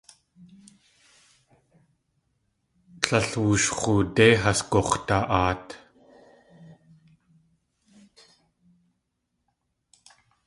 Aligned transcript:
Tlél 3.01 3.29
woosh 3.41 3.69
x̲oodé 3.79 4.27
has 4.41 4.59
gux̲da.aat. 4.71 5.65